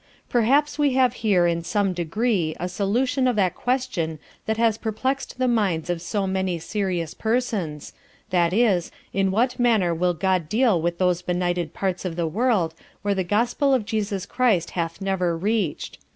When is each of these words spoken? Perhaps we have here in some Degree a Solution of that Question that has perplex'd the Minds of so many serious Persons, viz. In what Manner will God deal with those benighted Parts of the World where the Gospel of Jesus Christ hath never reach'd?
Perhaps 0.31 0.79
we 0.79 0.93
have 0.95 1.13
here 1.21 1.45
in 1.45 1.63
some 1.63 1.93
Degree 1.93 2.55
a 2.59 2.67
Solution 2.67 3.27
of 3.27 3.35
that 3.35 3.53
Question 3.53 4.17
that 4.47 4.57
has 4.57 4.79
perplex'd 4.79 5.35
the 5.37 5.47
Minds 5.47 5.91
of 5.91 6.01
so 6.01 6.25
many 6.25 6.57
serious 6.57 7.13
Persons, 7.13 7.93
viz. 8.31 8.89
In 9.13 9.29
what 9.29 9.59
Manner 9.59 9.93
will 9.93 10.15
God 10.15 10.49
deal 10.49 10.81
with 10.81 10.97
those 10.97 11.21
benighted 11.21 11.75
Parts 11.75 12.03
of 12.03 12.15
the 12.15 12.25
World 12.27 12.73
where 13.03 13.13
the 13.13 13.23
Gospel 13.23 13.75
of 13.75 13.85
Jesus 13.85 14.25
Christ 14.25 14.71
hath 14.71 15.01
never 15.01 15.37
reach'd? 15.37 15.99